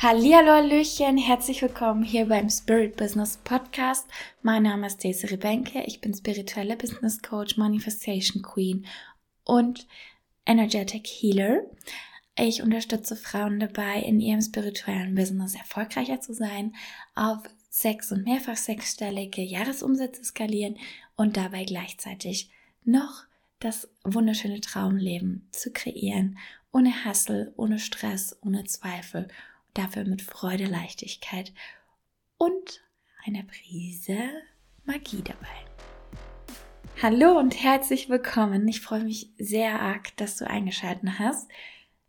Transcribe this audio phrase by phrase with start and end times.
[0.00, 4.06] Hallihallo, Hallöchen, herzlich willkommen hier beim Spirit Business Podcast.
[4.42, 8.86] Mein Name ist Desiree Benke, ich bin spirituelle Business Coach, Manifestation Queen
[9.42, 9.88] und
[10.46, 11.62] Energetic Healer.
[12.38, 16.76] Ich unterstütze Frauen dabei, in ihrem spirituellen Business erfolgreicher zu sein,
[17.16, 20.76] auf sechs- und mehrfach sechsstellige Jahresumsätze skalieren
[21.16, 22.52] und dabei gleichzeitig
[22.84, 23.24] noch
[23.58, 26.38] das wunderschöne Traumleben zu kreieren,
[26.70, 29.26] ohne Hassel, ohne Stress, ohne Zweifel
[29.74, 31.52] dafür mit Freude, Leichtigkeit
[32.36, 32.82] und
[33.24, 34.18] einer Prise
[34.84, 35.68] Magie dabei.
[37.00, 38.66] Hallo und herzlich willkommen.
[38.66, 41.48] Ich freue mich sehr arg, dass du eingeschaltet hast.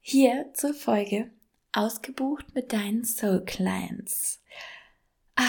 [0.02, 1.30] Hier zur Folge
[1.72, 4.42] Ausgebucht mit deinen Soul Clients.
[5.36, 5.44] Ah,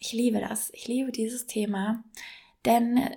[0.00, 0.70] ich liebe das.
[0.74, 2.04] Ich liebe dieses Thema,
[2.66, 3.16] denn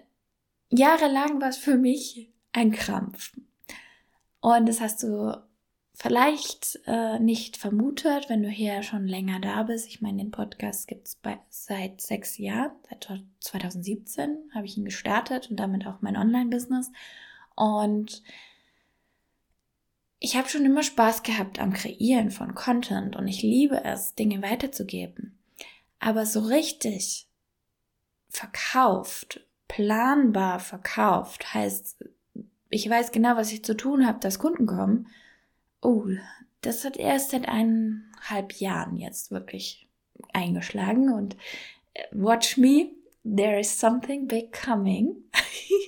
[0.70, 3.34] jahrelang war es für mich ein Krampf.
[4.40, 5.36] Und das hast du
[5.98, 9.88] vielleicht äh, nicht vermutet, wenn du hier schon länger da bist.
[9.88, 11.18] Ich meine, den Podcast gibt es
[11.50, 16.92] seit sechs Jahren, seit 2017 habe ich ihn gestartet und damit auch mein Online-Business.
[17.56, 18.22] Und
[20.20, 24.44] ich habe schon immer Spaß gehabt am Kreieren von Content und ich liebe es, Dinge
[24.44, 25.40] weiterzugeben.
[26.00, 27.28] Aber so richtig
[28.30, 32.06] verkauft, planbar verkauft, heißt,
[32.70, 35.08] ich weiß genau, was ich zu tun habe, dass Kunden kommen
[35.82, 36.06] Oh,
[36.62, 39.88] das hat erst seit eineinhalb Jahren jetzt wirklich
[40.34, 41.36] eingeschlagen und
[41.94, 42.92] äh, watch me,
[43.24, 45.16] there is something big coming.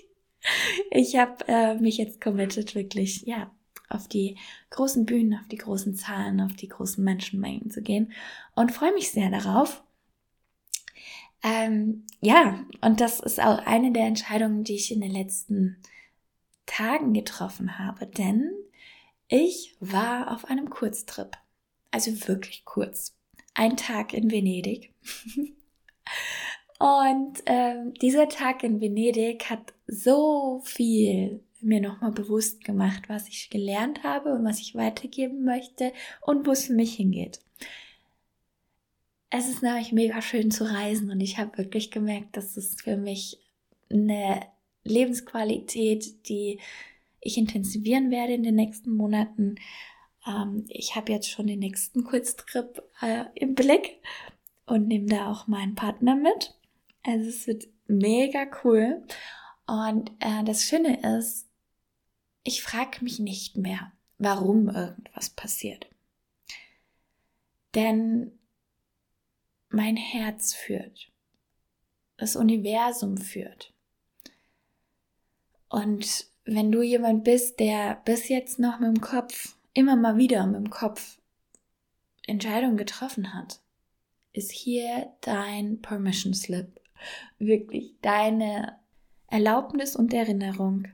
[0.91, 3.51] ich habe äh, mich jetzt committed, wirklich, ja,
[3.89, 4.37] auf die
[4.69, 8.11] großen Bühnen, auf die großen Zahlen, auf die großen Menschenmengen zu gehen
[8.55, 9.83] und freue mich sehr darauf.
[11.41, 15.77] Ähm, ja, und das ist auch eine der Entscheidungen, die ich in den letzten
[16.65, 18.51] Tagen getroffen habe, denn
[19.29, 21.37] ich war auf einem Kurztrip.
[21.91, 23.15] Also wirklich kurz.
[23.53, 24.93] Ein Tag in Venedig.
[26.79, 33.49] Und ähm, dieser Tag in Venedig hat so viel mir nochmal bewusst gemacht, was ich
[33.49, 35.91] gelernt habe und was ich weitergeben möchte
[36.21, 37.39] und wo es für mich hingeht.
[39.29, 42.95] Es ist nämlich mega schön zu reisen und ich habe wirklich gemerkt, dass es für
[42.95, 43.39] mich
[43.91, 44.41] eine
[44.85, 46.59] Lebensqualität, die
[47.21, 49.55] ich intensivieren werde in den nächsten Monaten.
[50.25, 54.01] Ähm, ich habe jetzt schon den nächsten Kurztrip äh, im Blick
[54.65, 56.55] und nehme da auch meinen Partner mit.
[57.03, 59.03] Also es wird mega cool.
[59.67, 61.47] Und äh, das Schöne ist,
[62.43, 65.87] ich frage mich nicht mehr, warum irgendwas passiert.
[67.75, 68.31] Denn
[69.69, 71.11] mein Herz führt.
[72.17, 73.73] Das Universum führt.
[75.69, 80.45] Und wenn du jemand bist, der bis jetzt noch mit dem Kopf, immer mal wieder
[80.47, 81.19] mit dem Kopf
[82.25, 83.59] Entscheidungen getroffen hat,
[84.33, 86.79] ist hier dein Permission Slip.
[87.37, 88.77] Wirklich deine
[89.27, 90.87] Erlaubnis und Erinnerung.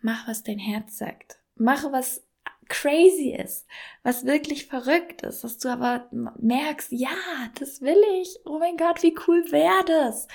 [0.00, 1.38] Mach, was dein Herz sagt.
[1.56, 2.22] Mach, was
[2.68, 3.66] crazy ist,
[4.02, 7.10] was wirklich verrückt ist, dass du aber merkst, ja,
[7.58, 8.38] das will ich.
[8.46, 10.26] Oh mein Gott, wie cool wäre das?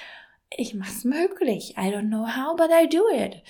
[0.55, 1.75] Ich mach's möglich.
[1.77, 3.41] I don't know how, but I do it.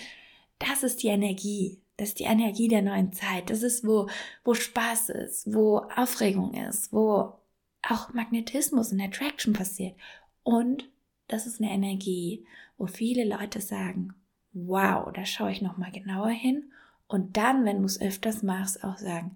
[0.59, 1.81] Das ist die Energie.
[1.97, 3.49] Das ist die Energie der neuen Zeit.
[3.49, 4.07] Das ist, wo,
[4.43, 7.33] wo Spaß ist, wo Aufregung ist, wo
[7.81, 9.95] auch Magnetismus und Attraction passiert.
[10.43, 10.89] Und
[11.27, 12.45] das ist eine Energie,
[12.77, 14.13] wo viele Leute sagen,
[14.53, 16.71] wow, da schaue ich nochmal genauer hin.
[17.07, 19.35] Und dann, wenn du es öfters machst, auch sagen,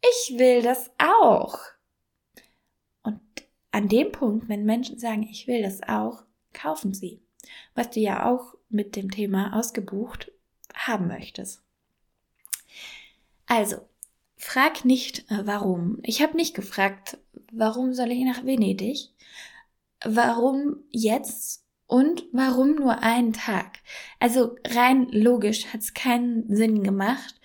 [0.00, 1.58] ich will das auch.
[3.02, 3.20] Und
[3.70, 7.20] an dem Punkt, wenn Menschen sagen, ich will das auch, kaufen sie.
[7.74, 10.30] Was du ja auch mit dem Thema ausgebucht
[10.74, 11.62] haben möchtest.
[13.46, 13.76] Also,
[14.36, 15.98] frag nicht äh, warum.
[16.02, 17.18] Ich habe nicht gefragt,
[17.52, 19.10] warum soll ich nach Venedig?
[20.04, 21.62] Warum jetzt?
[21.86, 23.80] Und warum nur einen Tag?
[24.18, 27.38] Also rein logisch hat es keinen Sinn gemacht,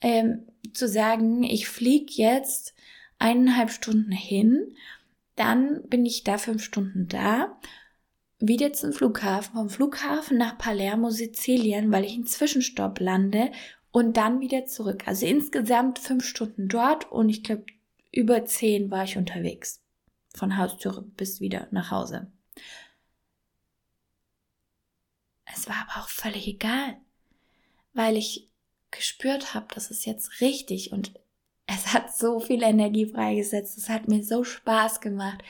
[0.00, 2.74] ähm, zu sagen, ich fliege jetzt
[3.18, 4.76] eineinhalb Stunden hin,
[5.36, 7.58] dann bin ich da fünf Stunden da
[8.48, 13.52] wieder zum Flughafen, vom Flughafen nach Palermo, Sizilien, weil ich einen Zwischenstopp lande
[13.90, 15.06] und dann wieder zurück.
[15.06, 17.64] Also insgesamt fünf Stunden dort und ich glaube,
[18.12, 19.80] über zehn war ich unterwegs.
[20.34, 22.30] Von Haustür bis wieder nach Hause.
[25.44, 26.96] Es war aber auch völlig egal,
[27.92, 28.48] weil ich
[28.90, 31.12] gespürt habe, dass es jetzt richtig und
[31.66, 33.78] es hat so viel Energie freigesetzt.
[33.78, 35.42] Es hat mir so Spaß gemacht.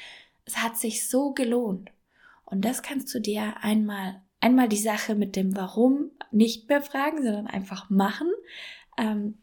[0.45, 1.91] Es hat sich so gelohnt.
[2.45, 7.23] Und das kannst du dir einmal, einmal die Sache mit dem Warum nicht mehr fragen,
[7.23, 8.31] sondern einfach machen.
[8.99, 9.39] Ähm,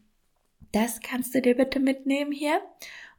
[0.72, 2.60] das kannst du dir bitte mitnehmen hier.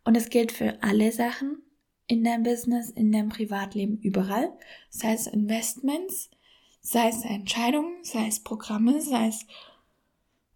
[0.04, 1.62] Und es gilt für alle Sachen
[2.08, 4.52] in deinem Business, in deinem Privatleben, überall.
[4.90, 6.30] Sei es Investments,
[6.82, 9.46] sei es Entscheidungen, sei es Programme, sei es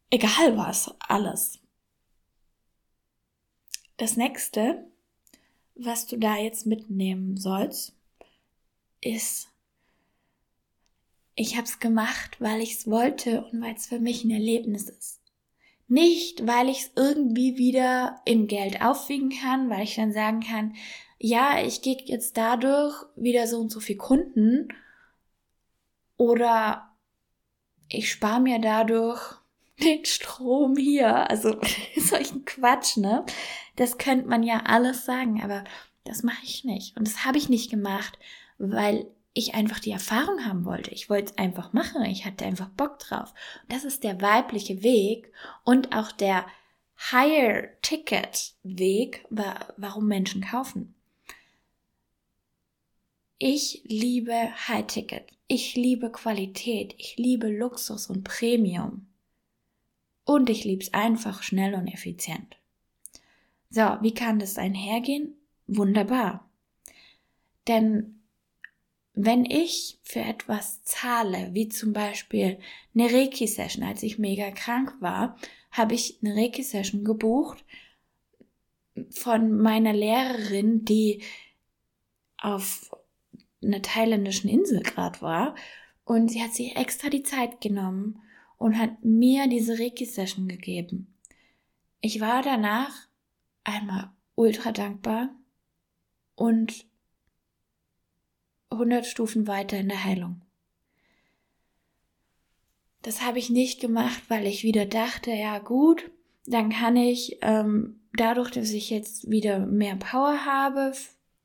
[0.09, 1.59] egal was, alles.
[3.97, 4.85] Das nächste,
[5.75, 7.96] was du da jetzt mitnehmen sollst,
[9.01, 9.49] ist,
[11.35, 14.89] ich habe es gemacht, weil ich es wollte und weil es für mich ein Erlebnis
[14.89, 15.21] ist.
[15.87, 20.75] Nicht, weil ich es irgendwie wieder in Geld aufwiegen kann, weil ich dann sagen kann,
[21.19, 24.67] ja, ich gehe jetzt dadurch wieder so und so viel Kunden
[26.17, 26.95] oder
[27.89, 29.21] ich spare mir dadurch
[29.83, 31.29] den Strom hier.
[31.29, 31.59] Also
[31.97, 33.25] solchen Quatsch, ne?
[33.75, 35.63] Das könnte man ja alles sagen, aber
[36.03, 36.97] das mache ich nicht.
[36.97, 38.17] Und das habe ich nicht gemacht,
[38.57, 40.91] weil ich einfach die Erfahrung haben wollte.
[40.91, 42.03] Ich wollte es einfach machen.
[42.05, 43.33] Ich hatte einfach Bock drauf.
[43.69, 45.31] Das ist der weibliche Weg
[45.63, 46.45] und auch der
[47.11, 50.95] Higher Ticket Weg, warum Menschen kaufen.
[53.37, 54.33] Ich liebe
[54.67, 55.27] High Ticket.
[55.47, 56.95] Ich liebe Qualität.
[56.97, 59.05] Ich liebe Luxus und Premium.
[60.25, 62.57] Und ich liebe es einfach schnell und effizient.
[63.69, 65.35] So, wie kann das einhergehen?
[65.67, 66.49] Wunderbar.
[67.67, 68.16] Denn
[69.19, 72.59] wenn ich für etwas zahle, wie zum Beispiel
[72.93, 75.37] eine Reiki-Session, als ich mega krank war,
[75.71, 77.65] habe ich eine Reiki-Session gebucht
[79.09, 81.23] von meiner Lehrerin, die
[82.37, 82.95] auf
[83.63, 85.55] einer thailändischen Insel gerade war.
[86.05, 88.21] Und sie hat sich extra die Zeit genommen
[88.57, 91.15] und hat mir diese Reiki-Session gegeben.
[92.01, 92.93] Ich war danach
[93.63, 95.29] einmal ultra dankbar
[96.35, 96.85] und
[98.69, 100.41] 100 Stufen weiter in der Heilung.
[103.01, 106.09] Das habe ich nicht gemacht, weil ich wieder dachte, ja gut,
[106.45, 110.93] dann kann ich ähm, dadurch, dass ich jetzt wieder mehr Power habe,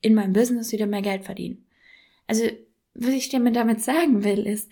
[0.00, 1.64] in meinem Business wieder mehr Geld verdienen.
[2.26, 2.44] Also,
[2.94, 4.70] was ich dir damit sagen will, ist,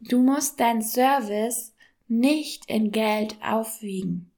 [0.00, 1.74] du musst dein Service
[2.08, 4.30] nicht in Geld aufwiegen.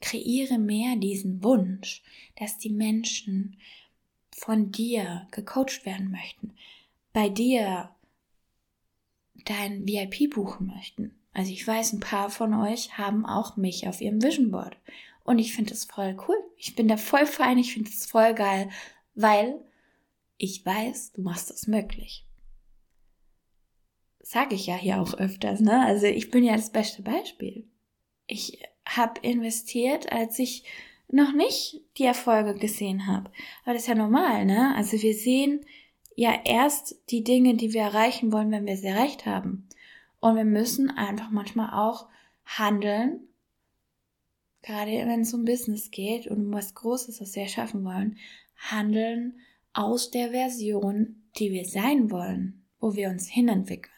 [0.00, 2.02] Kreiere mehr diesen Wunsch,
[2.36, 3.56] dass die Menschen
[4.34, 6.54] von dir gecoacht werden möchten,
[7.12, 7.90] bei dir
[9.44, 11.14] dein VIP buchen möchten.
[11.32, 14.76] Also ich weiß, ein paar von euch haben auch mich auf ihrem Vision Board.
[15.24, 16.36] Und ich finde das voll cool.
[16.56, 18.70] Ich bin da voll fein, ich finde es voll geil,
[19.14, 19.62] weil
[20.36, 22.26] ich weiß, du machst das möglich.
[24.20, 25.84] Sag ich ja hier auch öfters, ne?
[25.84, 27.68] Also ich bin ja das beste Beispiel.
[28.26, 30.64] Ich habe investiert, als ich
[31.12, 33.30] noch nicht die Erfolge gesehen habe.
[33.64, 34.74] Aber das ist ja normal, ne?
[34.76, 35.64] Also wir sehen
[36.16, 39.68] ja erst die Dinge, die wir erreichen wollen, wenn wir sie erreicht haben.
[40.20, 42.06] Und wir müssen einfach manchmal auch
[42.44, 43.28] handeln,
[44.62, 48.16] gerade wenn es um Business geht und um was Großes, was wir schaffen wollen,
[48.56, 49.40] handeln
[49.72, 53.92] aus der Version, die wir sein wollen, wo wir uns hinentwickeln.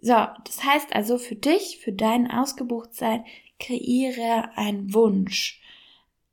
[0.00, 0.14] So,
[0.44, 3.24] das heißt also für dich, für dein Ausgebuchtsein,
[3.58, 5.57] kreiere einen Wunsch,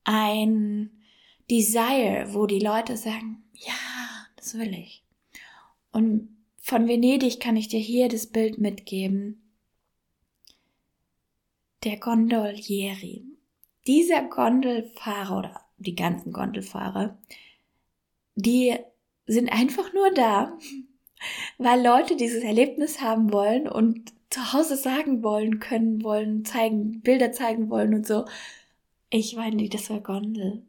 [0.05, 0.91] ein
[1.51, 3.73] Desire, wo die Leute sagen, ja,
[4.37, 5.03] das will ich.
[5.91, 6.29] Und
[6.59, 9.51] von Venedig kann ich dir hier das Bild mitgeben.
[11.83, 13.25] Der Gondolieri.
[13.85, 17.19] Dieser Gondelfahrer oder die ganzen Gondelfahrer,
[18.35, 18.75] die
[19.27, 20.57] sind einfach nur da,
[21.57, 27.31] weil Leute dieses Erlebnis haben wollen und zu Hause sagen wollen, können wollen, zeigen, Bilder
[27.31, 28.25] zeigen wollen und so.
[29.09, 30.63] Ich meine, die das war Gondel.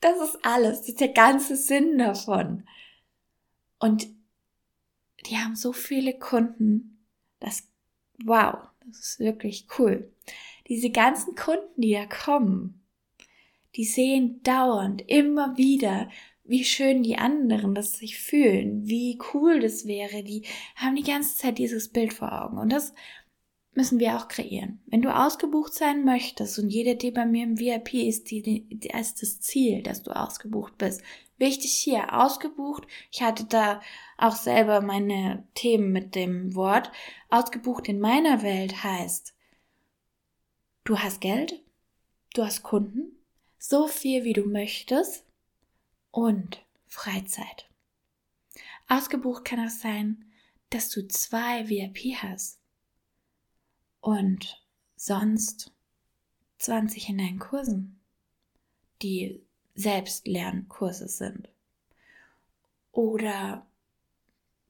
[0.00, 0.80] Das ist alles.
[0.80, 2.66] Das ist der ganze Sinn davon.
[3.78, 4.08] Und
[5.26, 7.04] die haben so viele Kunden.
[7.40, 7.68] Das,
[8.24, 8.56] wow,
[8.86, 10.12] das ist wirklich cool.
[10.68, 12.82] Diese ganzen Kunden, die da kommen,
[13.76, 16.08] die sehen dauernd, immer wieder,
[16.44, 20.22] wie schön die anderen das sich fühlen, wie cool das wäre.
[20.22, 20.44] Die
[20.76, 22.58] haben die ganze Zeit dieses Bild vor Augen.
[22.58, 22.94] Und das
[23.76, 24.80] müssen wir auch kreieren.
[24.86, 28.88] Wenn du ausgebucht sein möchtest und jeder Tee bei mir im VIP ist, die, die,
[28.88, 31.02] ist das Ziel, dass du ausgebucht bist.
[31.38, 32.86] Wichtig hier, ausgebucht.
[33.12, 33.82] Ich hatte da
[34.16, 36.90] auch selber meine Themen mit dem Wort.
[37.28, 39.34] Ausgebucht in meiner Welt heißt,
[40.84, 41.62] du hast Geld,
[42.34, 43.18] du hast Kunden,
[43.58, 45.24] so viel wie du möchtest
[46.10, 47.68] und Freizeit.
[48.88, 50.24] Ausgebucht kann auch sein,
[50.70, 52.58] dass du zwei VIP hast
[54.00, 54.62] und
[54.96, 55.72] sonst
[56.58, 58.00] 20 in deinen Kursen,
[59.02, 59.42] die
[59.74, 61.48] Selbstlernkurse sind.
[62.92, 63.66] Oder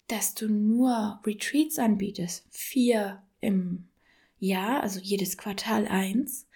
[0.09, 3.88] dass du nur Retreats anbietest, vier im
[4.38, 6.47] Jahr, also jedes Quartal eins,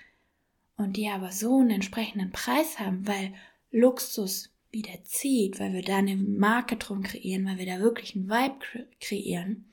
[0.76, 3.34] und die aber so einen entsprechenden Preis haben, weil
[3.70, 8.30] Luxus wieder zieht, weil wir da eine Marke drum kreieren, weil wir da wirklich einen
[8.30, 9.70] Vibe kreieren,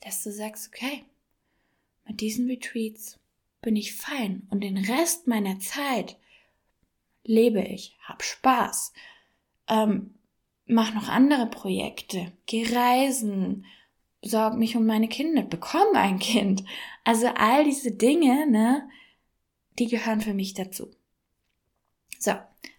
[0.00, 1.04] dass du sagst, okay,
[2.06, 3.18] mit diesen Retreats
[3.62, 6.16] bin ich fein und den Rest meiner Zeit
[7.24, 8.92] lebe ich, hab Spaß,
[9.68, 10.14] ähm,
[10.66, 13.64] mach noch andere Projekte, geh reisen,
[14.22, 16.64] sorg mich um meine Kinder, bekomme ein Kind.
[17.04, 18.88] Also all diese Dinge, ne,
[19.78, 20.90] die gehören für mich dazu.
[22.18, 22.32] So,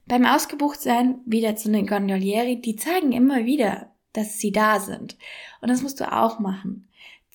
[0.07, 5.17] beim Ausgebuchtsein wieder zu den Gondolieri, die zeigen immer wieder, dass sie da sind.
[5.62, 6.87] Und das musst du auch machen.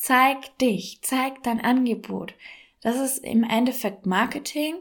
[0.02, 2.34] Zeig dich, zeig dein Angebot.
[2.80, 4.74] Das ist im Endeffekt Marketing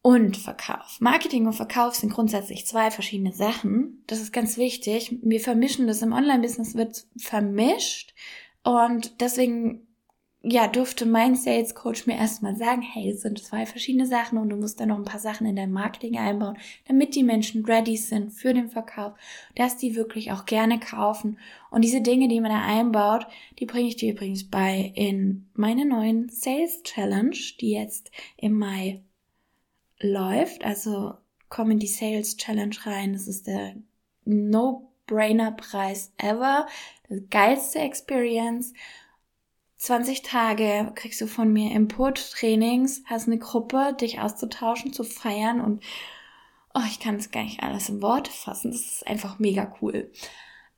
[0.00, 0.98] und Verkauf.
[0.98, 4.02] Marketing und Verkauf sind grundsätzlich zwei verschiedene Sachen.
[4.06, 5.18] Das ist ganz wichtig.
[5.20, 8.14] Wir vermischen das im Online-Business wird vermischt
[8.62, 9.86] und deswegen
[10.42, 14.50] ja, durfte mein Sales Coach mir erstmal sagen, hey, das sind zwei verschiedene Sachen und
[14.50, 17.96] du musst da noch ein paar Sachen in dein Marketing einbauen, damit die Menschen ready
[17.96, 19.14] sind für den Verkauf,
[19.56, 21.38] dass die wirklich auch gerne kaufen.
[21.70, 23.26] Und diese Dinge, die man da einbaut,
[23.58, 29.02] die bringe ich dir übrigens bei in meine neuen Sales Challenge, die jetzt im Mai
[29.98, 30.64] läuft.
[30.64, 31.14] Also
[31.48, 33.12] komm in die Sales Challenge rein.
[33.12, 33.74] Das ist der
[34.24, 36.68] No-Brainer-Preis ever.
[37.08, 38.72] Das geilste Experience.
[39.78, 45.82] 20 Tage kriegst du von mir Input-Trainings, hast eine Gruppe, dich auszutauschen, zu feiern und
[46.74, 48.72] oh, ich kann es gar nicht alles in Worte fassen.
[48.72, 50.10] Das ist einfach mega cool.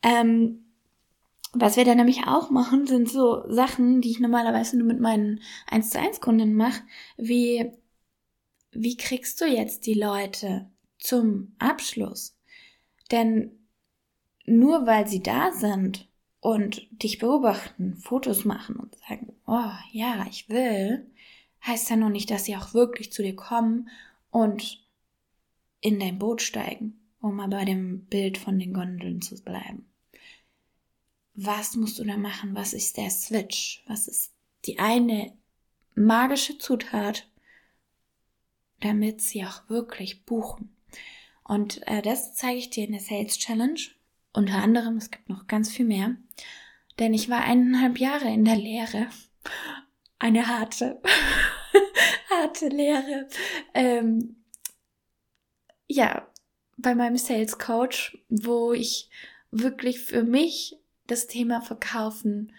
[0.03, 0.65] Ähm,
[1.53, 5.41] was wir dann nämlich auch machen, sind so Sachen, die ich normalerweise nur mit meinen
[5.67, 6.83] 1 zu 1 Kunden mache,
[7.17, 7.73] wie
[8.73, 12.37] wie kriegst du jetzt die Leute zum Abschluss?
[13.11, 13.67] Denn
[14.47, 16.09] nur weil sie da sind
[16.41, 21.07] und dich beobachten, Fotos machen und sagen, oh ja, ich will,
[21.67, 23.89] heißt ja noch nicht, dass sie auch wirklich zu dir kommen
[24.31, 24.83] und
[25.81, 29.87] in dein Boot steigen, um mal bei dem Bild von den Gondeln zu bleiben.
[31.35, 32.55] Was musst du da machen?
[32.55, 33.83] Was ist der Switch?
[33.87, 34.33] Was ist
[34.67, 35.33] die eine
[35.95, 37.29] magische Zutat,
[38.81, 40.75] damit sie auch wirklich buchen.
[41.45, 43.81] Und äh, das zeige ich dir in der Sales Challenge.
[44.33, 46.17] Unter anderem, es gibt noch ganz viel mehr.
[46.99, 49.07] Denn ich war eineinhalb Jahre in der Lehre.
[50.19, 51.01] Eine harte,
[52.31, 53.29] harte Lehre.
[53.75, 54.45] Ähm,
[55.87, 56.29] ja,
[56.77, 59.11] bei meinem Sales Coach, wo ich
[59.51, 62.53] wirklich für mich das Thema Verkaufen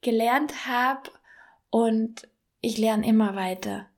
[0.00, 1.10] gelernt habe
[1.70, 2.28] und
[2.60, 3.88] ich lerne immer weiter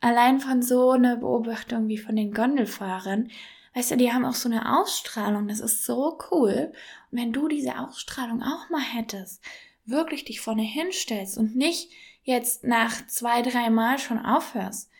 [0.00, 3.30] allein von so einer Beobachtung wie von den Gondelfahrern,
[3.78, 6.72] weißt du, die haben auch so eine Ausstrahlung, das ist so cool.
[7.12, 9.40] Und wenn du diese Ausstrahlung auch mal hättest,
[9.84, 11.92] wirklich dich vorne hinstellst und nicht
[12.24, 14.90] jetzt nach zwei, drei Mal schon aufhörst,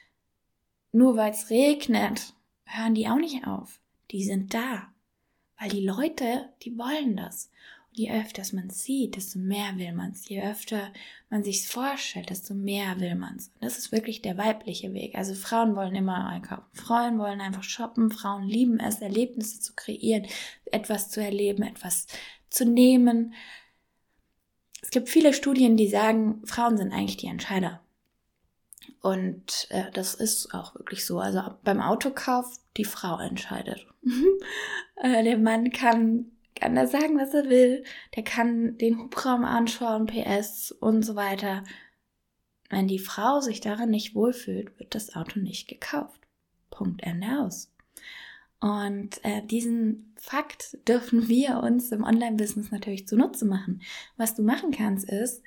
[0.92, 3.80] nur weil es regnet, hören die auch nicht auf.
[4.12, 4.86] Die sind da.
[5.58, 7.50] Weil die Leute, die wollen das
[7.98, 10.28] je öfter man sieht, desto mehr will man es.
[10.28, 10.92] Je öfter
[11.28, 13.50] man sich's vorstellt, desto mehr will man es.
[13.60, 15.16] Das ist wirklich der weibliche Weg.
[15.16, 16.64] Also Frauen wollen immer einkaufen.
[16.72, 18.10] Frauen wollen einfach shoppen.
[18.10, 20.26] Frauen lieben es, Erlebnisse zu kreieren,
[20.66, 22.06] etwas zu erleben, etwas
[22.48, 23.34] zu nehmen.
[24.80, 27.80] Es gibt viele Studien, die sagen, Frauen sind eigentlich die Entscheider.
[29.00, 31.18] Und äh, das ist auch wirklich so.
[31.18, 33.86] Also beim Autokauf, die Frau entscheidet.
[34.96, 37.84] äh, der Mann kann kann da sagen, was er will,
[38.16, 41.64] der kann den Hubraum anschauen, PS und so weiter.
[42.68, 46.20] Wenn die Frau sich darin nicht wohlfühlt, wird das Auto nicht gekauft.
[46.70, 47.72] Punkt Ende aus.
[48.60, 53.82] Und äh, diesen Fakt dürfen wir uns im Online-Business natürlich zunutze machen.
[54.16, 55.42] Was du machen kannst, ist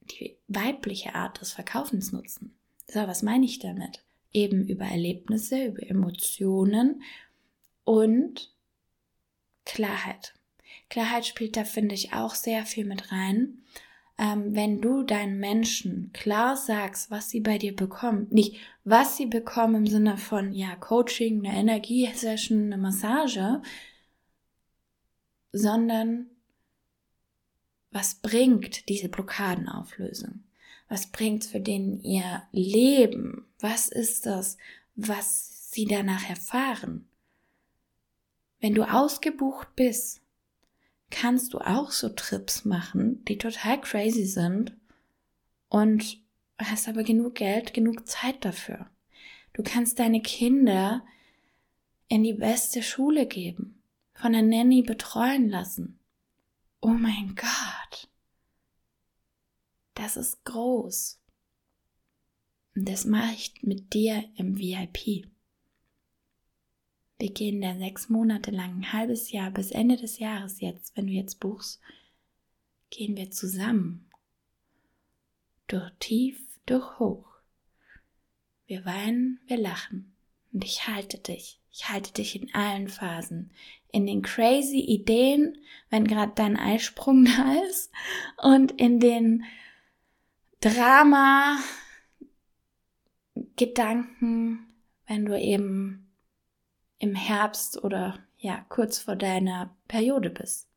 [0.00, 2.56] die weibliche Art des Verkaufens nutzen.
[2.88, 4.04] So, was meine ich damit?
[4.32, 7.02] Eben über Erlebnisse, über Emotionen
[7.84, 8.53] und
[9.64, 10.34] Klarheit.
[10.90, 13.58] Klarheit spielt da, finde ich, auch sehr viel mit rein.
[14.16, 19.26] Ähm, wenn du deinen Menschen klar sagst, was sie bei dir bekommen, nicht was sie
[19.26, 23.60] bekommen im Sinne von, ja, Coaching, eine Energiesession, eine Massage,
[25.50, 26.26] sondern
[27.90, 30.44] was bringt diese Blockadenauflösung?
[30.88, 33.46] Was bringt für den ihr Leben?
[33.58, 34.58] Was ist das,
[34.96, 37.08] was sie danach erfahren?
[38.64, 40.22] Wenn du ausgebucht bist,
[41.10, 44.74] kannst du auch so Trips machen, die total crazy sind
[45.68, 46.18] und
[46.56, 48.88] hast aber genug Geld, genug Zeit dafür.
[49.52, 51.04] Du kannst deine Kinder
[52.08, 53.82] in die beste Schule geben,
[54.14, 55.98] von der Nanny betreuen lassen.
[56.80, 58.08] Oh mein Gott.
[59.92, 61.20] Das ist groß.
[62.76, 65.33] Und das mache ich mit dir im VIP.
[67.18, 71.06] Wir gehen dann sechs Monate lang, ein halbes Jahr, bis Ende des Jahres jetzt, wenn
[71.06, 71.80] du jetzt buchst,
[72.90, 74.10] gehen wir zusammen.
[75.68, 77.26] Durch tief, durch hoch.
[78.66, 80.14] Wir weinen, wir lachen.
[80.52, 81.60] Und ich halte dich.
[81.70, 83.50] Ich halte dich in allen Phasen.
[83.90, 85.58] In den crazy Ideen,
[85.90, 87.90] wenn gerade dein Eisprung da ist.
[88.42, 89.44] Und in den
[90.60, 91.58] Drama
[93.56, 94.66] Gedanken,
[95.06, 96.03] wenn du eben
[96.98, 100.68] im Herbst oder ja, kurz vor deiner Periode bist.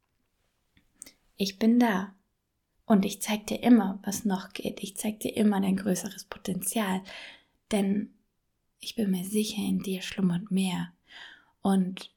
[1.35, 2.13] Ich bin da.
[2.85, 4.81] Und ich zeig dir immer, was noch geht.
[4.81, 7.03] Ich zeig dir immer dein größeres Potenzial.
[7.71, 8.13] Denn
[8.79, 10.93] ich bin mir sicher, in dir schlummert mehr.
[11.61, 12.15] Und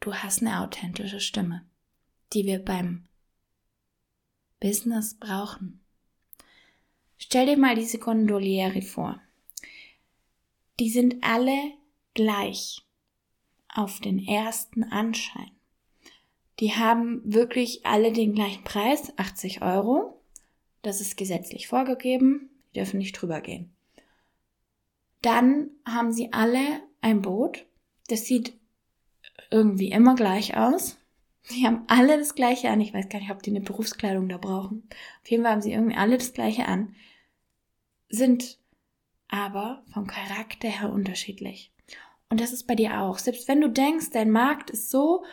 [0.00, 1.64] du hast eine authentische Stimme,
[2.32, 3.04] die wir beim
[4.58, 5.80] Business brauchen.
[7.18, 9.20] Stell dir mal diese Gondolieri vor.
[10.80, 11.72] Die sind alle
[12.14, 12.84] gleich
[13.68, 15.50] auf den ersten Anschein.
[16.60, 20.20] Die haben wirklich alle den gleichen Preis, 80 Euro.
[20.82, 23.72] Das ist gesetzlich vorgegeben, die dürfen nicht drüber gehen.
[25.22, 27.66] Dann haben sie alle ein Boot.
[28.08, 28.52] Das sieht
[29.50, 30.98] irgendwie immer gleich aus.
[31.42, 32.80] Sie haben alle das gleiche an.
[32.80, 34.88] Ich weiß gar nicht, ob die eine Berufskleidung da brauchen.
[35.22, 36.94] Auf jeden Fall haben sie irgendwie alle das gleiche an.
[38.08, 38.58] Sind
[39.28, 41.72] aber vom Charakter her unterschiedlich.
[42.28, 43.18] Und das ist bei dir auch.
[43.18, 45.24] Selbst wenn du denkst, dein Markt ist so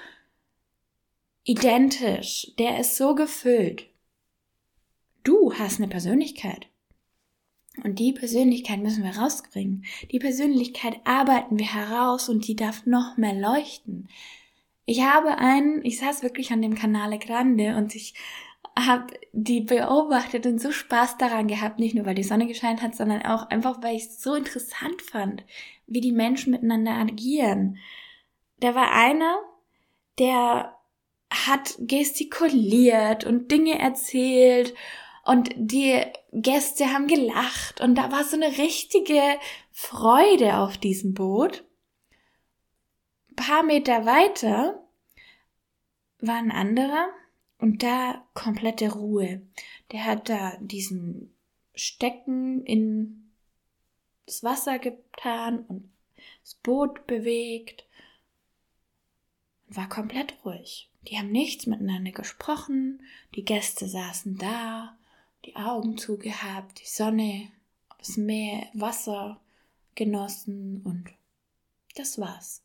[1.43, 3.87] identisch, der ist so gefüllt.
[5.23, 6.67] Du hast eine Persönlichkeit.
[7.83, 9.85] Und die Persönlichkeit müssen wir rauskriegen.
[10.11, 14.09] Die Persönlichkeit arbeiten wir heraus und die darf noch mehr leuchten.
[14.85, 18.13] Ich habe einen, ich saß wirklich an dem Canale Grande und ich
[18.77, 22.95] habe die beobachtet und so Spaß daran gehabt, nicht nur weil die Sonne gescheint hat,
[22.95, 25.43] sondern auch einfach, weil ich es so interessant fand,
[25.87, 27.77] wie die Menschen miteinander agieren.
[28.59, 29.39] Da war einer,
[30.19, 30.75] der
[31.31, 34.73] hat gestikuliert und Dinge erzählt
[35.23, 39.21] und die Gäste haben gelacht und da war so eine richtige
[39.71, 41.63] Freude auf diesem Boot.
[43.31, 44.83] Ein paar Meter weiter
[46.19, 47.07] war ein anderer
[47.61, 49.41] und da komplette Ruhe.
[49.91, 51.33] Der hat da diesen
[51.75, 53.31] Stecken in
[54.25, 55.89] das Wasser getan und
[56.43, 57.85] das Boot bewegt
[59.67, 60.89] und war komplett ruhig.
[61.07, 63.03] Die haben nichts miteinander gesprochen,
[63.35, 64.97] die Gäste saßen da
[65.45, 67.51] die Augen zugehabt, die Sonne,
[67.97, 69.39] das Meer, Wasser
[69.95, 71.09] genossen und
[71.95, 72.63] das war's.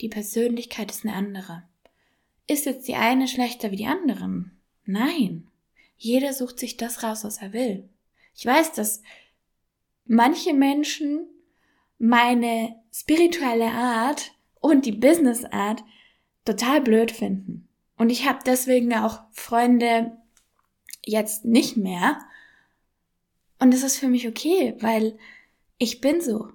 [0.00, 1.69] Die Persönlichkeit ist eine andere.
[2.50, 4.50] Ist jetzt die eine schlechter wie die anderen?
[4.84, 5.46] Nein.
[5.96, 7.88] Jeder sucht sich das raus, was er will.
[8.34, 9.04] Ich weiß, dass
[10.04, 11.28] manche Menschen
[11.98, 15.84] meine spirituelle Art und die Business Art
[16.44, 17.68] total blöd finden.
[17.96, 20.18] Und ich habe deswegen auch Freunde
[21.06, 22.18] jetzt nicht mehr.
[23.60, 25.16] Und es ist für mich okay, weil
[25.78, 26.48] ich bin so.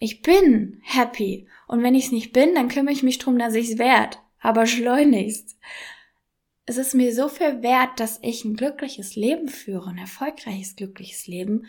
[0.00, 1.46] Ich bin happy.
[1.68, 4.18] Und wenn ich es nicht bin, dann kümmere ich mich drum, dass ich es wert.
[4.42, 5.56] Aber schleunigst.
[6.66, 11.26] Es ist mir so viel wert, dass ich ein glückliches Leben führe, ein erfolgreiches, glückliches
[11.26, 11.66] Leben.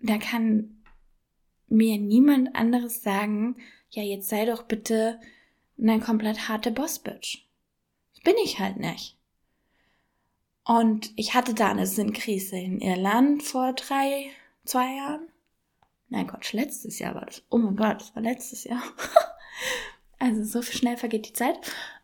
[0.00, 0.82] Da kann
[1.68, 3.56] mir niemand anderes sagen,
[3.90, 5.20] ja, jetzt sei doch bitte
[5.80, 7.46] eine komplett harte Bossbitch.
[8.14, 9.16] Das bin ich halt nicht.
[10.64, 14.30] Und ich hatte da eine Sinnkrise in Irland vor drei,
[14.64, 15.28] zwei Jahren.
[16.08, 17.42] Nein Gott, letztes Jahr war das.
[17.50, 18.82] Oh mein Gott, das war letztes Jahr.
[20.18, 21.58] also so schnell vergeht die Zeit.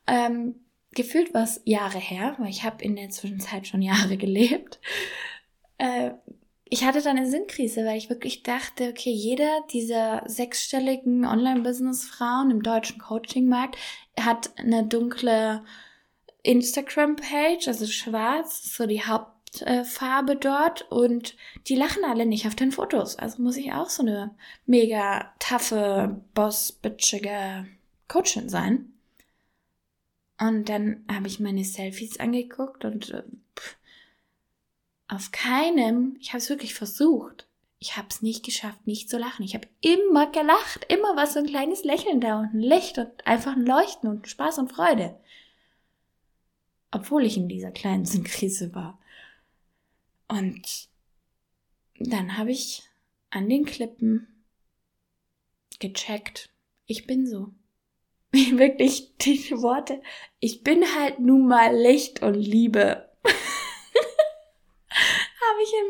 [0.07, 0.57] Ähm,
[0.93, 4.81] gefühlt war es Jahre her, weil ich habe in der Zwischenzeit schon Jahre gelebt.
[5.79, 6.13] Äh,
[6.67, 12.63] ich hatte dann eine Sinnkrise, weil ich wirklich dachte, okay, jeder dieser sechsstelligen Online-Business-Frauen im
[12.63, 13.77] deutschen Coaching-Markt
[14.19, 15.63] hat eine dunkle
[16.43, 21.37] Instagram-Page, also schwarz, so die Hauptfarbe dort und
[21.69, 23.17] die lachen alle nicht auf den Fotos.
[23.17, 24.35] Also muss ich auch so eine
[24.67, 27.67] mega taffe, boss-bitchige
[28.09, 28.93] Coachin sein.
[30.39, 33.23] Und dann habe ich meine Selfies angeguckt und äh,
[33.57, 33.77] pff,
[35.09, 37.47] auf keinem, ich habe es wirklich versucht.
[37.79, 39.45] Ich habe es nicht geschafft, nicht zu lachen.
[39.45, 43.27] Ich habe immer gelacht, immer was so ein kleines Lächeln da und ein Licht und
[43.27, 45.21] einfach ein Leuchten und Spaß und Freude.
[46.91, 48.99] Obwohl ich in dieser kleinen Krise war.
[50.29, 50.89] Und
[51.99, 52.83] dann habe ich
[53.31, 54.29] an den Klippen
[55.79, 56.51] gecheckt.
[56.87, 57.53] Ich bin so.
[58.59, 60.03] Wirklich die Worte.
[60.41, 63.09] Ich bin halt nun mal Licht und Liebe.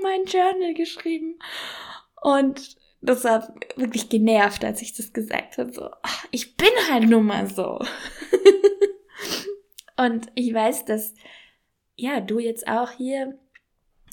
[0.04, 1.38] mein Journal geschrieben.
[2.22, 5.72] Und das war wirklich genervt, als ich das gesagt habe.
[5.72, 7.80] So, ach, ich bin halt nun mal so.
[9.96, 11.14] und ich weiß, dass
[11.96, 13.38] ja, du jetzt auch hier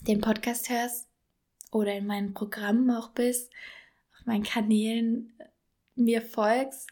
[0.08, 1.10] den Podcast hörst
[1.72, 3.52] oder in meinen Programmen auch bist,
[4.18, 5.34] auf meinen Kanälen
[5.96, 6.91] mir folgst,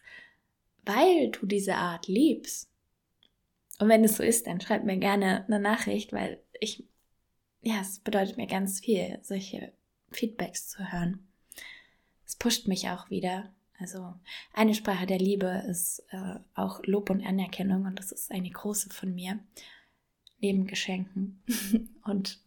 [0.89, 2.67] weil du diese Art liebst.
[3.78, 6.84] Und wenn es so ist, dann schreib mir gerne eine Nachricht, weil ich,
[7.62, 9.71] ja, es bedeutet mir ganz viel, solche
[10.12, 11.28] Feedbacks zu hören.
[12.25, 13.54] Es pusht mich auch wieder.
[13.78, 14.15] Also
[14.54, 18.89] eine Sprache der Liebe ist äh, auch Lob und Anerkennung und das ist eine große
[18.89, 19.39] von mir.
[20.41, 21.43] Neben Geschenken
[22.04, 22.41] und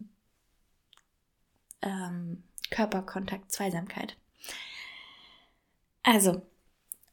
[1.83, 4.17] ähm, Körperkontakt, Zweisamkeit.
[6.03, 6.43] Also,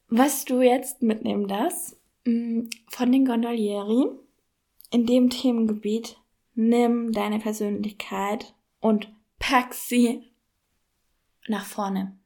[0.09, 4.09] was du jetzt mitnehmen darfst mm, von den Gondolieri
[4.91, 6.17] in dem Themengebiet,
[6.55, 10.23] nimm deine Persönlichkeit und pack sie
[11.47, 12.17] nach vorne.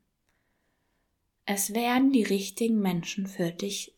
[1.45, 3.93] Es werden die richtigen Menschen für dich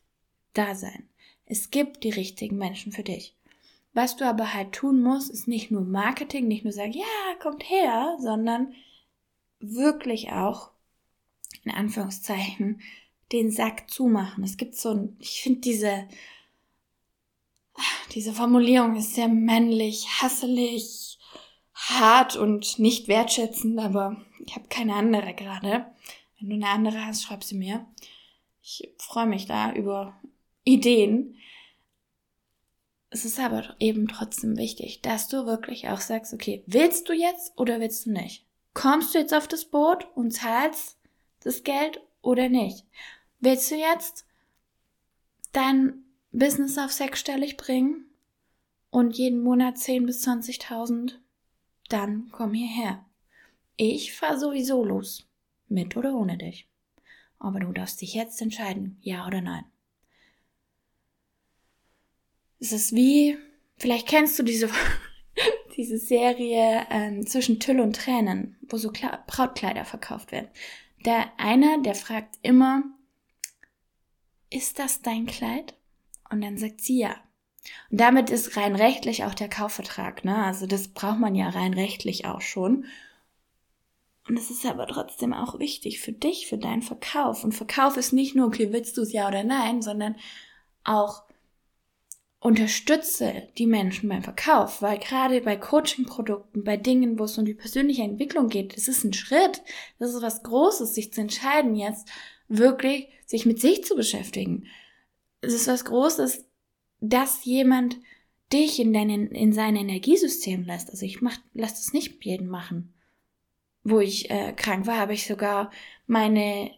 [0.54, 1.08] da sein.
[1.46, 3.36] Es gibt die richtigen Menschen für dich.
[3.94, 7.70] Was du aber halt tun musst, ist nicht nur Marketing, nicht nur sagen, ja, kommt
[7.70, 8.74] her, sondern
[9.60, 10.72] wirklich auch,
[11.64, 12.82] in Anführungszeichen,
[13.32, 14.44] den Sack zumachen.
[14.44, 16.08] Es gibt so ein, ich finde diese,
[18.12, 21.18] diese Formulierung ist sehr männlich, hasselig,
[21.74, 25.86] hart und nicht wertschätzend, aber ich habe keine andere gerade.
[26.40, 27.86] Wenn du eine andere hast, schreib sie mir.
[28.62, 30.20] Ich freue mich da über
[30.64, 31.38] Ideen.
[33.10, 37.58] Es ist aber eben trotzdem wichtig, dass du wirklich auch sagst, okay, willst du jetzt
[37.58, 38.46] oder willst du nicht?
[38.74, 40.98] Kommst du jetzt auf das Boot und zahlst
[41.42, 42.86] das Geld oder nicht?
[43.40, 44.26] Willst du jetzt
[45.52, 48.06] dein Business auf sechsstellig bringen
[48.90, 51.14] und jeden Monat 10 bis 20.000?
[51.90, 53.06] Dann komm hierher.
[53.78, 55.28] Ich fahr sowieso los.
[55.68, 56.68] Mit oder ohne dich.
[57.40, 59.66] Aber du darfst dich jetzt entscheiden, ja oder nein.
[62.60, 63.38] Es ist wie,
[63.78, 64.70] vielleicht kennst du diese,
[65.78, 70.50] diese Serie ähm, zwischen Tüll und Tränen, wo so Kla Brautkleider verkauft werden.
[71.06, 72.84] Der eine, der fragt immer,
[74.50, 75.76] ist das dein Kleid?
[76.30, 77.16] Und dann sagt sie ja.
[77.90, 80.44] Und damit ist rein rechtlich auch der Kaufvertrag, ne?
[80.44, 82.86] Also das braucht man ja rein rechtlich auch schon.
[84.28, 87.44] Und es ist aber trotzdem auch wichtig für dich, für deinen Verkauf.
[87.44, 90.16] Und Verkauf ist nicht nur, okay, willst du es ja oder nein, sondern
[90.84, 91.24] auch
[92.40, 97.56] unterstütze die Menschen beim Verkauf, weil gerade bei Coaching-Produkten, bei Dingen, wo es um die
[97.56, 99.64] persönliche Entwicklung geht, das ist ein Schritt,
[99.98, 102.08] das ist was Großes, sich zu entscheiden jetzt,
[102.48, 104.68] wirklich sich mit sich zu beschäftigen.
[105.42, 106.46] Es ist was Großes,
[107.00, 107.98] dass jemand
[108.54, 110.90] dich in deinen, in sein Energiesystem lässt.
[110.90, 112.94] Also ich mach, lass das nicht jeden machen
[113.86, 115.72] wo ich äh, krank war, habe ich sogar
[116.08, 116.72] meine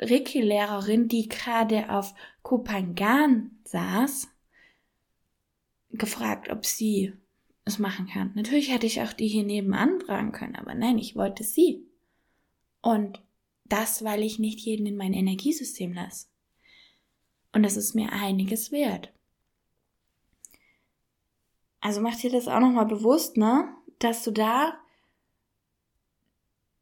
[0.00, 4.28] Reiki-Lehrerin, die gerade auf Kopangan saß,
[5.90, 7.12] gefragt, ob sie
[7.66, 8.32] es machen kann.
[8.34, 11.86] Natürlich hätte ich auch die hier nebenan fragen können, aber nein, ich wollte sie.
[12.80, 13.22] Und
[13.64, 16.26] das, weil ich nicht jeden in mein Energiesystem lasse.
[17.52, 19.12] Und das ist mir einiges wert.
[21.80, 23.68] Also mach dir das auch nochmal bewusst, ne?
[23.98, 24.74] Dass du da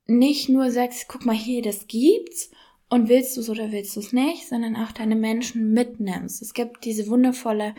[0.06, 2.50] nicht nur sagst, guck mal hier, das gibt's
[2.88, 6.42] und willst du es oder willst du es nicht, sondern auch deine Menschen mitnimmst.
[6.42, 7.74] Es gibt diese wundervolle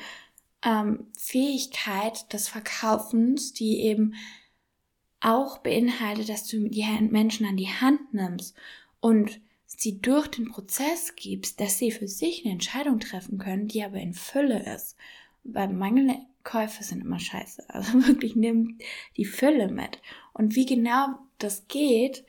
[0.64, 4.16] ähm, Fähigkeit des Verkaufens, die eben
[5.20, 8.56] auch beinhaltet, dass du die Menschen an die Hand nimmst
[9.04, 13.84] und sie durch den Prozess gibst, dass sie für sich eine Entscheidung treffen können, die
[13.84, 14.96] aber in Fülle ist.
[15.44, 17.66] Weil Mangelkäufe sind immer scheiße.
[17.68, 18.78] Also wirklich nimm
[19.18, 20.02] die Fülle mit.
[20.32, 22.24] Und wie genau das geht,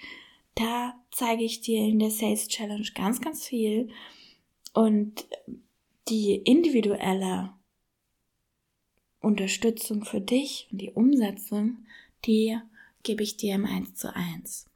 [0.56, 3.90] da zeige ich dir in der Sales Challenge ganz, ganz viel.
[4.72, 5.28] Und
[6.08, 7.52] die individuelle
[9.20, 11.86] Unterstützung für dich und die Umsetzung,
[12.24, 12.58] die
[13.04, 14.66] gebe ich dir im 1 zu 1.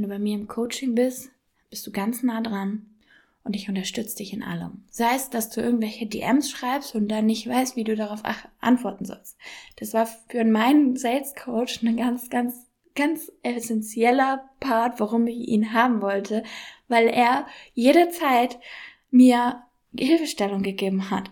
[0.00, 1.30] Wenn du bei mir im Coaching bist,
[1.68, 2.86] bist du ganz nah dran
[3.44, 4.82] und ich unterstütze dich in allem.
[4.88, 8.22] Sei es, dass du irgendwelche DMs schreibst und dann nicht weißt, wie du darauf
[8.60, 9.36] antworten sollst.
[9.76, 15.74] Das war für meinen Sales Coach eine ganz, ganz ganz essentieller Part, warum ich ihn
[15.74, 16.44] haben wollte,
[16.88, 18.58] weil er jederzeit
[19.10, 21.30] mir Hilfestellung gegeben hat.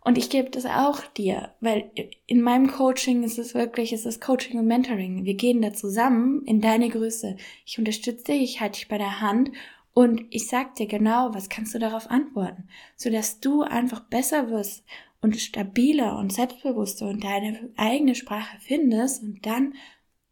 [0.00, 1.90] Und ich gebe das auch dir, weil
[2.26, 5.24] in meinem Coaching ist es wirklich, es ist Coaching und Mentoring.
[5.24, 7.36] Wir gehen da zusammen in deine Größe.
[7.66, 9.50] Ich unterstütze dich, ich halte dich bei der Hand
[9.92, 14.84] und ich sag dir genau, was kannst du darauf antworten, sodass du einfach besser wirst
[15.20, 19.74] und stabiler und selbstbewusster und deine eigene Sprache findest und dann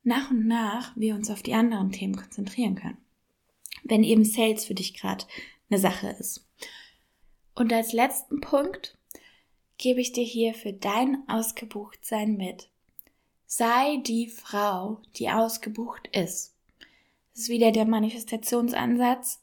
[0.05, 2.99] nach und nach wir uns auf die anderen Themen konzentrieren können.
[3.83, 5.25] Wenn eben Sales für dich gerade
[5.69, 6.47] eine Sache ist.
[7.57, 8.97] Und als letzten Punkt
[9.79, 12.71] gebe ich dir hier für dein Ausgebuchtsein mit.
[13.47, 16.55] Sei die Frau, die ausgebucht ist.
[17.33, 19.43] Das ist wieder der Manifestationsansatz.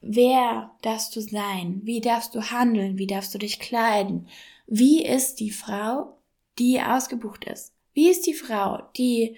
[0.00, 1.80] Wer darfst du sein?
[1.82, 2.98] Wie darfst du handeln?
[2.98, 4.28] Wie darfst du dich kleiden?
[4.66, 6.18] Wie ist die Frau,
[6.58, 7.74] die ausgebucht ist?
[7.94, 9.36] Wie ist die Frau, die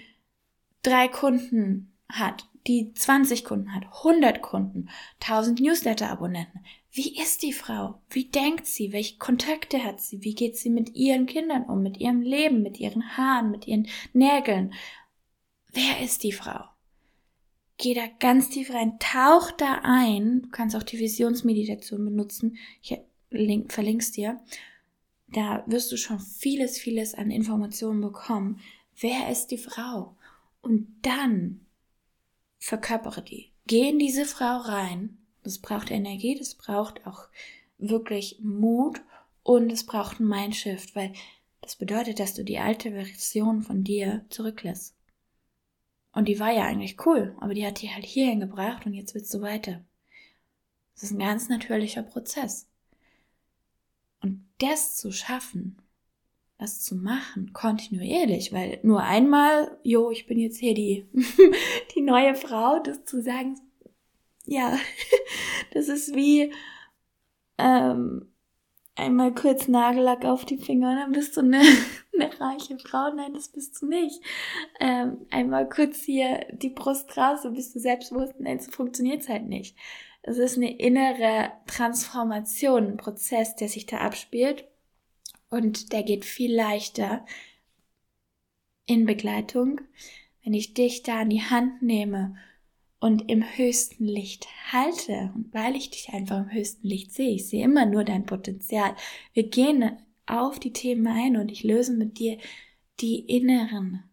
[0.83, 4.89] drei Kunden hat, die 20 Kunden hat, 100 Kunden,
[5.21, 6.61] 1000 Newsletter-Abonnenten?
[6.93, 8.01] Wie ist die Frau?
[8.11, 8.93] Wie denkt sie?
[8.93, 10.23] Welche Kontakte hat sie?
[10.23, 13.89] Wie geht sie mit ihren Kindern um, mit ihrem Leben, mit ihren Haaren, mit ihren
[14.13, 14.75] Nägeln?
[15.73, 16.65] Wer ist die Frau?
[17.79, 20.43] Geh da ganz tief rein, tauch da ein.
[20.43, 22.57] Du kannst auch die Visionsmeditation benutzen.
[22.83, 22.99] Ich
[23.69, 24.41] verlink's dir.
[25.29, 28.61] Da wirst du schon vieles, vieles an Informationen bekommen.
[28.99, 30.17] Wer ist die Frau?
[30.61, 31.61] Und dann
[32.61, 33.51] verkörpere die.
[33.67, 37.29] Geh in diese Frau rein das braucht Energie, das braucht auch
[37.79, 39.01] wirklich Mut
[39.43, 41.13] und es braucht ein Mindshift, weil
[41.63, 44.95] das bedeutet, dass du die alte Version von dir zurücklässt.
[46.13, 49.15] Und die war ja eigentlich cool, aber die hat dich halt hierhin gebracht und jetzt
[49.15, 49.85] willst du weiter.
[50.95, 52.69] Das ist ein ganz natürlicher Prozess.
[54.21, 55.81] Und das zu schaffen,
[56.61, 61.07] das zu machen, kontinuierlich, weil nur einmal, jo, ich bin jetzt hier die,
[61.95, 63.59] die neue Frau, das zu sagen,
[64.45, 64.79] ja,
[65.73, 66.53] das ist wie
[67.59, 68.31] ähm,
[68.95, 71.61] einmal kurz Nagellack auf die Finger, dann bist du eine,
[72.15, 73.11] eine reiche Frau.
[73.15, 74.21] Nein, das bist du nicht.
[74.79, 78.35] Ähm, einmal kurz hier die Brust raus, dann bist du selbstbewusst.
[78.39, 79.77] Nein, so funktioniert's halt nicht.
[80.23, 84.65] Es ist eine innere Transformation, ein Prozess, der sich da abspielt.
[85.51, 87.27] Und der geht viel leichter
[88.87, 89.81] in Begleitung,
[90.43, 92.37] wenn ich dich da an die Hand nehme
[92.99, 97.49] und im höchsten Licht halte und weil ich dich einfach im höchsten Licht sehe, ich
[97.49, 98.95] sehe immer nur dein Potenzial.
[99.33, 102.39] Wir gehen auf die Themen ein und ich löse mit dir
[103.01, 104.05] die inneren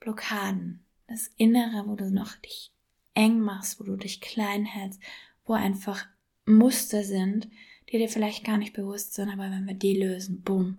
[0.00, 2.72] Blockaden, das Innere, wo du noch dich
[3.14, 5.00] eng machst, wo du dich klein hältst,
[5.44, 6.06] wo einfach
[6.46, 7.48] Muster sind,
[7.94, 10.78] die dir vielleicht gar nicht bewusst sind, aber wenn wir die lösen, boom,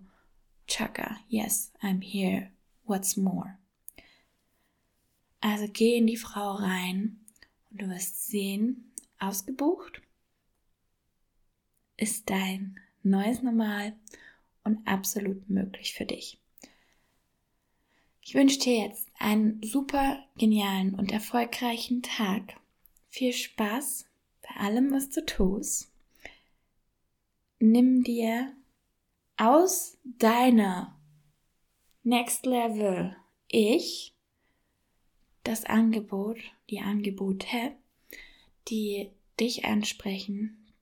[0.68, 2.50] chaka, yes, I'm here,
[2.84, 3.56] what's more?
[5.40, 7.24] Also geh in die Frau rein
[7.70, 10.02] und du wirst sehen, ausgebucht
[11.96, 13.94] ist dein neues Normal
[14.64, 16.38] und absolut möglich für dich.
[18.20, 22.60] Ich wünsche dir jetzt einen super genialen und erfolgreichen Tag.
[23.08, 24.04] Viel Spaß
[24.42, 25.90] bei allem, was du tust.
[27.58, 28.54] Nimm dir
[29.36, 30.98] aus deiner
[32.02, 33.16] Next Level
[33.48, 34.14] Ich
[35.44, 36.38] das Angebot,
[36.70, 37.76] die Angebote,
[38.68, 40.72] die dich ansprechen,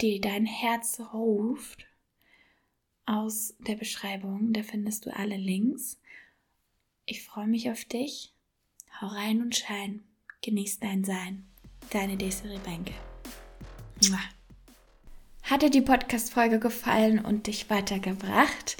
[0.00, 1.86] die dein Herz ruft,
[3.06, 4.52] aus der Beschreibung.
[4.52, 6.00] Da findest du alle Links.
[7.04, 8.34] Ich freue mich auf dich.
[9.00, 10.02] Hau rein und schein.
[10.42, 11.46] Genieß dein Sein.
[11.90, 12.94] Deine Desiree Bänke.
[15.48, 18.76] Hat dir die Podcast-Folge gefallen und dich weitergebracht?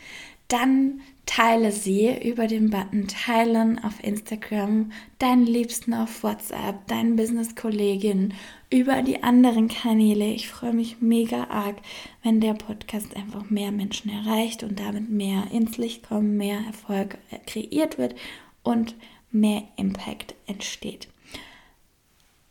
[0.48, 8.34] Dann teile sie über den Button Teilen auf Instagram, deinen Liebsten auf WhatsApp, deinen Business-Kolleginnen,
[8.68, 10.26] über die anderen Kanäle.
[10.26, 11.76] Ich freue mich mega arg,
[12.24, 17.18] wenn der Podcast einfach mehr Menschen erreicht und damit mehr ins Licht kommen, mehr Erfolg
[17.46, 18.16] kreiert wird
[18.64, 18.96] und
[19.30, 21.06] mehr Impact entsteht.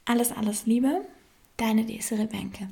[0.06, 1.01] Alles, alles Liebe,
[1.58, 2.69] deine Desiree Benke.